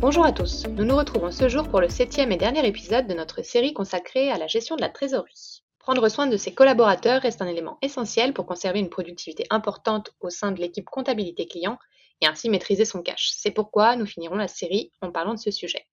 Bonjour 0.00 0.24
à 0.24 0.30
tous, 0.30 0.64
nous 0.68 0.84
nous 0.84 0.94
retrouvons 0.94 1.32
ce 1.32 1.48
jour 1.48 1.68
pour 1.68 1.80
le 1.80 1.88
septième 1.88 2.30
et 2.30 2.36
dernier 2.36 2.64
épisode 2.64 3.08
de 3.08 3.14
notre 3.14 3.42
série 3.42 3.72
consacrée 3.72 4.30
à 4.30 4.38
la 4.38 4.46
gestion 4.46 4.76
de 4.76 4.80
la 4.80 4.90
trésorerie. 4.90 5.64
Prendre 5.80 6.08
soin 6.08 6.28
de 6.28 6.36
ses 6.36 6.54
collaborateurs 6.54 7.20
reste 7.20 7.42
un 7.42 7.48
élément 7.48 7.78
essentiel 7.82 8.32
pour 8.32 8.46
conserver 8.46 8.78
une 8.78 8.90
productivité 8.90 9.44
importante 9.50 10.12
au 10.20 10.30
sein 10.30 10.52
de 10.52 10.60
l'équipe 10.60 10.84
comptabilité 10.84 11.48
client 11.48 11.80
et 12.20 12.26
ainsi 12.26 12.48
maîtriser 12.48 12.84
son 12.84 13.02
cash. 13.02 13.32
C'est 13.34 13.50
pourquoi 13.50 13.96
nous 13.96 14.06
finirons 14.06 14.36
la 14.36 14.46
série 14.46 14.92
en 15.00 15.10
parlant 15.10 15.34
de 15.34 15.40
ce 15.40 15.50
sujet. 15.50 15.84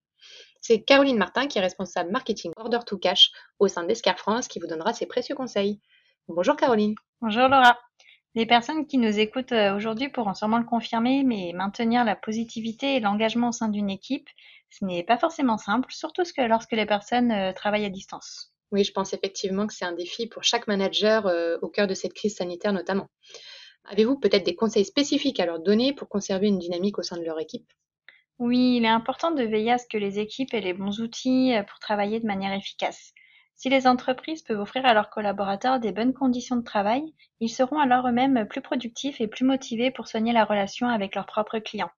C'est 0.62 0.84
Caroline 0.84 1.18
Martin 1.18 1.48
qui 1.48 1.58
est 1.58 1.62
responsable 1.62 2.12
marketing 2.12 2.52
Order 2.58 2.82
to 2.86 3.00
Cash 3.00 3.32
au 3.58 3.68
sein 3.68 3.86
d'Escar 3.86 4.20
France 4.20 4.48
qui 4.48 4.60
vous 4.60 4.68
donnera 4.68 4.94
ses 4.94 5.08
précieux 5.08 5.36
conseils. 5.36 5.80
Bonjour 6.28 6.56
Caroline. 6.56 6.94
Bonjour 7.22 7.48
Laura. 7.48 7.80
Les 8.36 8.46
personnes 8.46 8.86
qui 8.86 8.98
nous 8.98 9.18
écoutent 9.18 9.54
euh, 9.54 9.74
aujourd'hui 9.74 10.10
pourront 10.10 10.34
sûrement 10.34 10.58
le 10.58 10.66
confirmer, 10.66 11.24
mais 11.24 11.54
maintenir 11.56 12.04
la 12.04 12.18
positivité 12.18 12.98
et 12.98 13.00
l'engagement 13.00 13.50
au 13.50 13.54
sein 13.54 13.70
d'une 13.70 13.90
équipe, 13.90 14.28
ce 14.70 14.84
n'est 14.84 15.04
pas 15.04 15.18
forcément 15.18 15.58
simple, 15.58 15.90
surtout 15.94 16.24
lorsque 16.38 16.74
les 16.74 16.86
personnes 16.86 17.32
euh, 17.32 17.54
travaillent 17.54 17.86
à 17.86 17.90
distance. 17.90 18.52
Oui, 18.74 18.84
je 18.84 18.92
pense 18.92 19.14
effectivement 19.14 19.68
que 19.68 19.74
c'est 19.74 19.86
un 19.86 19.94
défi 19.94 20.28
pour 20.28 20.44
chaque 20.44 20.68
manager 20.68 21.28
euh, 21.28 21.58
au 21.62 21.70
cœur 21.70 21.88
de 21.88 21.94
cette 21.94 22.14
crise 22.14 22.36
sanitaire 22.36 22.74
notamment. 22.74 23.08
Avez-vous 23.86 24.20
peut-être 24.20 24.46
des 24.46 24.56
conseils 24.56 24.84
spécifiques 24.84 25.40
à 25.40 25.46
leur 25.46 25.60
donner 25.60 25.94
pour 25.94 26.10
conserver 26.10 26.48
une 26.48 26.60
dynamique 26.60 27.00
au 27.00 27.04
sein 27.04 27.16
de 27.16 27.24
leur 27.24 27.40
équipe? 27.40 27.72
Oui, 28.38 28.76
il 28.76 28.84
est 28.84 28.90
important 28.90 29.32
de 29.32 29.44
veiller 29.44 29.72
à 29.72 29.78
ce 29.78 29.88
que 29.90 29.98
les 29.98 30.20
équipes 30.20 30.54
aient 30.54 30.60
les 30.60 30.74
bons 30.74 31.00
outils 31.00 31.54
pour 31.70 31.80
travailler 31.80 32.20
de 32.20 32.26
manière 32.26 32.52
efficace. 32.52 33.14
Si 33.56 33.70
les 33.70 33.88
entreprises 33.88 34.42
peuvent 34.42 34.60
offrir 34.60 34.86
à 34.86 34.94
leurs 34.94 35.10
collaborateurs 35.10 35.80
des 35.80 35.92
bonnes 35.92 36.14
conditions 36.14 36.58
de 36.58 36.64
travail, 36.64 37.14
ils 37.40 37.50
seront 37.50 37.80
alors 37.80 38.08
eux-mêmes 38.08 38.46
plus 38.48 38.62
productifs 38.62 39.22
et 39.22 39.28
plus 39.28 39.46
motivés 39.46 39.92
pour 39.92 40.08
soigner 40.08 40.34
la 40.34 40.44
relation 40.44 40.88
avec 40.88 41.16
leurs 41.16 41.26
propres 41.26 41.60
clients. 41.60 41.92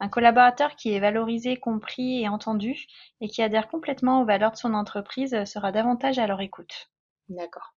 Un 0.00 0.08
collaborateur 0.08 0.76
qui 0.76 0.92
est 0.92 1.00
valorisé, 1.00 1.58
compris 1.58 2.22
et 2.22 2.28
entendu 2.28 2.86
et 3.20 3.28
qui 3.28 3.42
adhère 3.42 3.68
complètement 3.68 4.22
aux 4.22 4.24
valeurs 4.24 4.52
de 4.52 4.56
son 4.56 4.72
entreprise 4.72 5.44
sera 5.44 5.72
davantage 5.72 6.18
à 6.18 6.26
leur 6.26 6.40
écoute. 6.40 6.90
D'accord. 7.28 7.74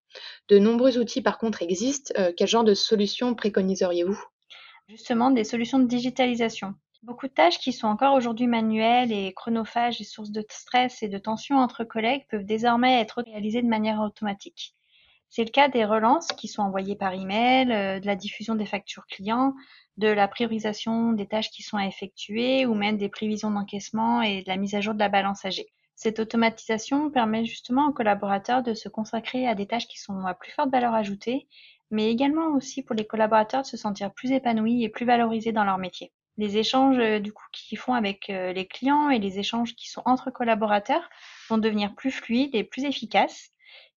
De 0.47 0.57
nombreux 0.57 0.97
outils 0.97 1.21
par 1.21 1.37
contre 1.37 1.61
existent. 1.61 2.13
Euh, 2.17 2.31
quel 2.35 2.47
genre 2.47 2.63
de 2.63 2.73
solutions 2.73 3.35
préconiseriez-vous? 3.35 4.21
Justement, 4.87 5.31
des 5.31 5.43
solutions 5.43 5.79
de 5.79 5.87
digitalisation. 5.87 6.75
Beaucoup 7.03 7.27
de 7.27 7.33
tâches 7.33 7.59
qui 7.59 7.73
sont 7.73 7.87
encore 7.87 8.13
aujourd'hui 8.13 8.47
manuelles 8.47 9.11
et 9.11 9.33
chronophages 9.33 9.99
et 9.99 10.05
sources 10.05 10.31
de 10.31 10.41
stress 10.49 11.03
et 11.03 11.09
de 11.09 11.17
tension 11.17 11.57
entre 11.57 11.83
collègues 11.83 12.25
peuvent 12.29 12.45
désormais 12.45 13.01
être 13.01 13.21
réalisées 13.21 13.61
de 13.61 13.67
manière 13.67 13.99
automatique. 13.99 14.73
C'est 15.29 15.43
le 15.43 15.49
cas 15.49 15.67
des 15.67 15.83
relances 15.83 16.27
qui 16.27 16.47
sont 16.47 16.61
envoyées 16.61 16.95
par 16.95 17.13
email, 17.13 17.69
euh, 17.73 17.99
de 17.99 18.05
la 18.05 18.15
diffusion 18.15 18.55
des 18.55 18.65
factures 18.65 19.05
clients, 19.07 19.53
de 19.97 20.07
la 20.07 20.29
priorisation 20.29 21.11
des 21.11 21.27
tâches 21.27 21.49
qui 21.49 21.61
sont 21.61 21.75
à 21.75 21.87
effectuer 21.87 22.65
ou 22.65 22.73
même 22.73 22.97
des 22.97 23.09
prévisions 23.09 23.51
d'encaissement 23.51 24.21
et 24.21 24.41
de 24.41 24.47
la 24.47 24.55
mise 24.55 24.73
à 24.73 24.79
jour 24.79 24.93
de 24.93 24.99
la 24.99 25.09
balance 25.09 25.43
âgée. 25.43 25.73
Cette 25.95 26.19
automatisation 26.19 27.11
permet 27.11 27.43
justement 27.43 27.87
aux 27.89 27.93
collaborateurs 27.93 28.63
de 28.63 28.73
se 28.73 28.87
consacrer 28.87 29.45
à 29.45 29.55
des 29.55 29.67
tâches 29.67 29.89
qui 29.89 29.99
sont 29.99 30.25
à 30.25 30.33
plus 30.33 30.53
forte 30.53 30.71
valeur 30.71 30.93
ajoutée, 30.93 31.49
mais 31.91 32.09
également 32.09 32.55
aussi 32.55 32.81
pour 32.81 32.95
les 32.95 33.05
collaborateurs 33.05 33.63
de 33.63 33.67
se 33.67 33.75
sentir 33.75 34.13
plus 34.13 34.31
épanouis 34.31 34.85
et 34.85 34.89
plus 34.89 35.05
valorisés 35.05 35.51
dans 35.51 35.65
leur 35.65 35.79
métier 35.79 36.13
les 36.37 36.57
échanges 36.57 36.97
euh, 36.99 37.19
du 37.19 37.31
coup 37.31 37.45
qu'ils 37.51 37.77
font 37.77 37.93
avec 37.93 38.29
euh, 38.29 38.53
les 38.53 38.65
clients 38.65 39.09
et 39.09 39.19
les 39.19 39.39
échanges 39.39 39.75
qui 39.75 39.89
sont 39.89 40.01
entre 40.05 40.31
collaborateurs 40.31 41.09
vont 41.49 41.57
devenir 41.57 41.93
plus 41.95 42.11
fluides 42.11 42.55
et 42.55 42.63
plus 42.63 42.85
efficaces. 42.85 43.51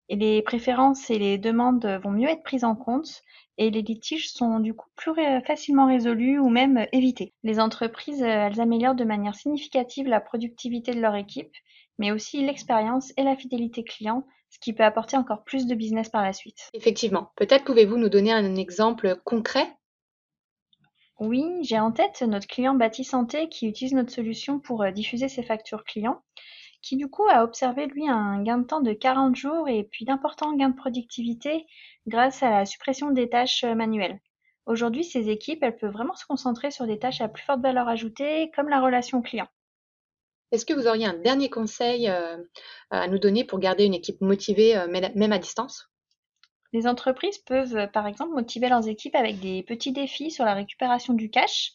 Et 0.08 0.16
les 0.16 0.42
préférences 0.44 1.10
et 1.10 1.18
les 1.18 1.38
demandes 1.38 1.86
vont 2.04 2.12
mieux 2.12 2.30
être 2.30 2.44
prises 2.44 2.64
en 2.64 2.76
compte 2.76 3.24
et 3.58 3.70
les 3.70 3.82
litiges 3.82 4.30
sont 4.30 4.60
du 4.60 4.74
coup 4.74 4.90
plus 4.96 5.14
facilement 5.46 5.88
résolus 5.88 6.40
ou 6.40 6.50
même 6.50 6.86
évités. 6.92 7.34
Les 7.44 7.60
entreprises, 7.60 8.22
euh, 8.22 8.48
elles 8.48 8.60
améliorent 8.60 8.96
de 8.96 9.06
manière 9.06 9.36
significative 9.36 10.08
la 10.08 10.20
productivité 10.20 10.94
de 10.94 11.00
leur 11.00 11.16
équipe, 11.16 11.54
mais 11.98 12.12
aussi 12.12 12.46
l'expérience 12.46 13.14
et 13.18 13.24
la 13.24 13.36
fidélité 13.36 13.84
client, 13.84 14.28
ce 14.50 14.60
qui 14.60 14.74
peut 14.74 14.84
apporter 14.84 15.18
encore 15.18 15.44
plus 15.44 15.66
de 15.66 15.76
business 15.76 16.10
par 16.10 16.22
la 16.22 16.34
suite. 16.34 16.70
Effectivement. 16.74 17.32
Peut-être 17.36 17.64
pouvez-vous 17.64 17.98
nous 17.98 18.10
donner 18.10 18.34
un 18.34 18.56
exemple 18.56 19.20
concret 19.24 19.68
oui, 21.20 21.46
j'ai 21.62 21.80
en 21.80 21.92
tête 21.92 22.22
notre 22.24 22.48
client 22.48 22.74
Bâti 22.74 23.06
Santé 23.06 23.48
qui 23.48 23.68
utilise 23.68 23.94
notre 23.94 24.12
solution 24.12 24.60
pour 24.60 24.84
euh, 24.84 24.92
diffuser 24.92 25.30
ses 25.30 25.44
factures 25.44 25.86
clients, 25.86 26.22
qui 26.82 26.98
du 26.98 27.10
coup 27.10 27.26
a 27.30 27.44
observé 27.44 27.88
lui 27.88 28.10
un 28.10 28.44
gain 28.44 28.58
de 28.58 28.66
temps 28.66 28.82
de 28.82 28.92
40 28.92 29.36
jours 29.36 29.70
et 29.70 29.86
puis 29.86 30.04
d'importants 30.04 30.54
gains 30.56 30.70
de 30.70 30.76
productivité 30.76 31.66
grâce 32.06 32.44
à 32.44 32.50
la 32.50 32.66
suppression 32.66 33.12
des 33.12 33.30
tâches 33.30 33.64
euh, 33.64 33.76
manuelles. 33.76 34.20
Aujourd'hui, 34.66 35.06
ces 35.06 35.30
équipes, 35.30 35.64
elles 35.64 35.78
peuvent 35.78 35.94
vraiment 35.94 36.16
se 36.16 36.26
concentrer 36.26 36.70
sur 36.70 36.86
des 36.86 37.00
tâches 37.00 37.22
à 37.22 37.30
plus 37.30 37.44
forte 37.44 37.62
valeur 37.62 37.88
ajoutée, 37.88 38.52
comme 38.54 38.68
la 38.68 38.82
relation 38.82 39.22
client. 39.22 39.48
Est-ce 40.52 40.66
que 40.66 40.74
vous 40.74 40.88
auriez 40.88 41.06
un 41.06 41.18
dernier 41.18 41.50
conseil 41.50 42.10
euh, 42.10 42.38
à 42.90 43.08
nous 43.08 43.20
donner 43.20 43.46
pour 43.46 43.60
garder 43.60 43.86
une 43.86 43.94
équipe 43.94 44.22
motivée, 44.22 44.76
même 44.88 45.32
à 45.32 45.40
distance? 45.40 45.90
Les 46.74 46.88
entreprises 46.88 47.38
peuvent, 47.38 47.76
euh, 47.76 47.88
par 47.88 48.08
exemple, 48.08 48.34
motiver 48.34 48.70
leurs 48.70 48.88
équipes 48.88 49.16
avec 49.16 49.40
des 49.40 49.64
petits 49.64 49.92
défis 49.92 50.32
sur 50.32 50.46
la 50.46 50.54
récupération 50.54 51.14
du 51.14 51.30
cash 51.30 51.72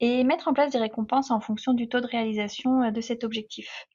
et 0.00 0.24
mettre 0.24 0.48
en 0.48 0.54
place 0.54 0.72
des 0.72 0.78
récompenses 0.78 1.30
en 1.30 1.40
fonction 1.40 1.72
du 1.74 1.88
taux 1.88 2.00
de 2.00 2.06
réalisation 2.06 2.82
euh, 2.82 2.90
de 2.90 3.00
cet 3.00 3.24
objectif. 3.24 3.86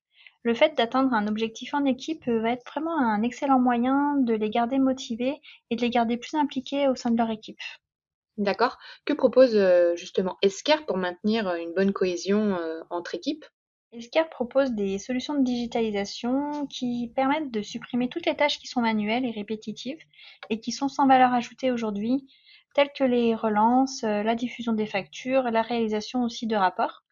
Le 0.44 0.54
fait 0.54 0.78
d'atteindre 0.78 1.14
un 1.14 1.28
objectif 1.28 1.74
en 1.74 1.86
équipe 1.86 2.28
va 2.28 2.52
être 2.52 2.70
vraiment 2.70 2.98
un 2.98 3.24
excellent 3.24 3.60
moyen 3.60 4.16
de 4.18 4.34
les 4.34 4.52
garder 4.52 4.78
motivés 4.78 5.42
et 5.72 5.76
de 5.76 5.82
les 5.82 5.90
garder 5.90 6.18
plus 6.18 6.36
impliqués 6.36 6.88
au 6.88 6.96
sein 6.96 7.10
de 7.10 7.18
leur 7.18 7.32
équipe. 7.32 7.60
D'accord. 8.38 8.78
Que 9.06 9.14
propose 9.14 9.56
euh, 9.56 9.96
justement 9.96 10.38
Esker 10.44 10.86
pour 10.86 10.98
maintenir 10.98 11.52
une 11.56 11.74
bonne 11.74 11.94
cohésion 11.94 12.60
entre 12.92 13.16
équipes? 13.16 13.46
Escar 13.98 14.30
propose 14.30 14.74
des 14.74 15.00
solutions 15.00 15.36
de 15.36 15.44
digitalisation 15.46 16.68
qui 16.68 17.14
permettent 17.16 17.52
de 17.52 17.62
supprimer 17.62 18.10
toutes 18.10 18.26
les 18.26 18.36
tâches 18.36 18.60
qui 18.60 18.68
sont 18.68 18.82
manuelles 18.82 19.26
et 19.26 19.32
répétitives 19.32 20.02
et 20.50 20.60
qui 20.60 20.74
sont 20.74 20.90
sans 20.90 21.08
valeur 21.08 21.34
ajoutée 21.34 21.72
aujourd'hui, 21.72 22.28
telles 22.74 22.92
que 22.94 23.06
les 23.06 23.36
relances, 23.36 24.04
euh, 24.04 24.22
la 24.22 24.36
diffusion 24.36 24.74
des 24.74 24.86
factures, 24.86 25.44
la 25.44 25.62
réalisation 25.62 26.24
aussi 26.24 26.46
de 26.46 26.58
rapports. 26.58 27.04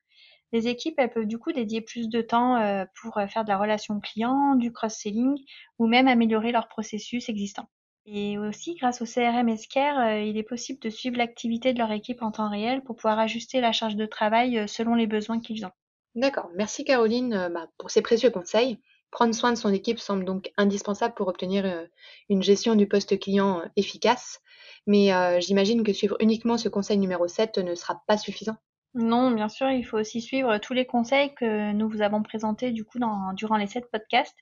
Les 0.51 0.67
équipes, 0.67 0.95
elles 0.97 1.09
peuvent 1.09 1.25
du 1.25 1.37
coup 1.37 1.53
dédier 1.53 1.79
plus 1.79 2.09
de 2.09 2.21
temps 2.21 2.57
euh, 2.57 2.83
pour 3.01 3.17
euh, 3.17 3.27
faire 3.27 3.45
de 3.45 3.49
la 3.49 3.57
relation 3.57 4.01
client, 4.01 4.55
du 4.55 4.73
cross-selling 4.73 5.37
ou 5.79 5.87
même 5.87 6.09
améliorer 6.09 6.51
leurs 6.51 6.67
processus 6.67 7.29
existants. 7.29 7.69
Et 8.05 8.37
aussi, 8.37 8.75
grâce 8.75 9.01
au 9.01 9.05
CRM 9.05 9.47
Escar, 9.47 10.17
il 10.17 10.37
est 10.37 10.43
possible 10.43 10.81
de 10.81 10.89
suivre 10.89 11.17
l'activité 11.17 11.71
de 11.71 11.79
leur 11.79 11.91
équipe 11.93 12.21
en 12.21 12.31
temps 12.31 12.49
réel 12.49 12.81
pour 12.83 12.97
pouvoir 12.97 13.17
ajuster 13.19 13.61
la 13.61 13.71
charge 13.71 13.95
de 13.95 14.05
travail 14.05 14.67
selon 14.67 14.95
les 14.95 15.07
besoins 15.07 15.39
qu'ils 15.39 15.65
ont. 15.65 15.71
D'accord. 16.15 16.49
Merci 16.55 16.83
Caroline 16.83 17.33
euh, 17.33 17.49
bah, 17.49 17.67
pour 17.77 17.89
ces 17.89 18.01
précieux 18.01 18.29
conseils. 18.29 18.79
Prendre 19.11 19.33
soin 19.33 19.51
de 19.51 19.57
son 19.57 19.71
équipe 19.73 19.99
semble 19.99 20.25
donc 20.25 20.51
indispensable 20.57 21.13
pour 21.15 21.27
obtenir 21.27 21.65
euh, 21.65 21.85
une 22.29 22.43
gestion 22.43 22.75
du 22.75 22.87
poste 22.87 23.19
client 23.19 23.59
euh, 23.59 23.65
efficace. 23.75 24.39
Mais 24.85 25.11
j'imagine 25.39 25.81
que 25.81 25.93
suivre 25.93 26.17
uniquement 26.19 26.57
ce 26.57 26.67
conseil 26.67 26.97
numéro 26.97 27.25
7 27.25 27.57
ne 27.59 27.73
sera 27.73 28.01
pas 28.05 28.17
suffisant. 28.17 28.57
Non, 28.93 29.31
bien 29.31 29.47
sûr, 29.47 29.69
il 29.69 29.85
faut 29.85 29.97
aussi 29.97 30.19
suivre 30.19 30.57
tous 30.57 30.73
les 30.73 30.85
conseils 30.85 31.33
que 31.35 31.71
nous 31.71 31.87
vous 31.87 32.01
avons 32.01 32.21
présentés 32.21 32.71
du 32.71 32.83
coup 32.83 32.99
durant 33.33 33.55
les 33.55 33.67
7 33.67 33.89
podcasts. 33.89 34.35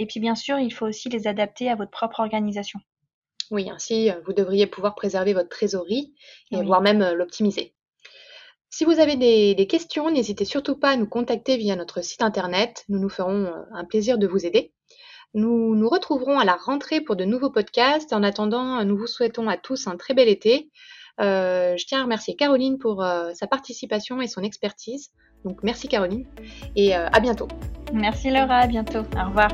Et 0.00 0.06
puis 0.06 0.18
bien 0.18 0.34
sûr, 0.34 0.58
il 0.58 0.72
faut 0.72 0.84
aussi 0.84 1.08
les 1.10 1.28
adapter 1.28 1.70
à 1.70 1.76
votre 1.76 1.92
propre 1.92 2.18
organisation. 2.18 2.80
Oui, 3.52 3.70
ainsi 3.70 4.10
vous 4.26 4.32
devriez 4.32 4.66
pouvoir 4.66 4.96
préserver 4.96 5.32
votre 5.32 5.48
trésorerie 5.48 6.12
et 6.50 6.60
voire 6.60 6.80
même 6.80 7.12
l'optimiser. 7.12 7.73
Si 8.76 8.84
vous 8.84 8.98
avez 8.98 9.14
des, 9.14 9.66
questions, 9.68 10.10
n'hésitez 10.10 10.44
surtout 10.44 10.74
pas 10.74 10.90
à 10.90 10.96
nous 10.96 11.06
contacter 11.06 11.56
via 11.56 11.76
notre 11.76 12.02
site 12.02 12.22
internet. 12.22 12.84
Nous 12.88 12.98
nous 12.98 13.08
ferons 13.08 13.44
euh, 13.44 13.52
un 13.72 13.84
plaisir 13.84 14.18
de 14.18 14.26
vous 14.26 14.46
aider. 14.46 14.72
Nous 15.32 15.76
nous 15.76 15.88
retrouverons 15.88 16.40
à 16.40 16.44
la 16.44 16.56
rentrée 16.56 17.00
pour 17.00 17.14
de 17.14 17.24
nouveaux 17.24 17.50
podcasts. 17.50 18.12
En 18.12 18.24
attendant, 18.24 18.84
nous 18.84 18.96
vous 18.96 19.06
souhaitons 19.06 19.48
à 19.48 19.56
tous 19.56 19.86
un 19.86 19.96
très 19.96 20.12
bel 20.12 20.28
été. 20.28 20.72
Euh, 21.20 21.76
je 21.76 21.86
tiens 21.86 22.00
à 22.00 22.02
remercier 22.02 22.34
Caroline 22.34 22.80
pour 22.80 23.04
euh, 23.04 23.30
sa 23.34 23.46
participation 23.46 24.20
et 24.20 24.26
son 24.26 24.42
expertise. 24.42 25.12
Donc 25.44 25.62
merci 25.62 25.86
Caroline 25.86 26.26
et 26.74 26.94
à 26.94 27.20
bientôt. 27.20 27.46
Merci 27.92 28.30
Laura, 28.30 28.56
à 28.56 28.66
bientôt. 28.66 29.02
Au 29.16 29.28
revoir. 29.28 29.50